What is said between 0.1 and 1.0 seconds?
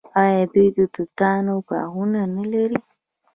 آیا دوی د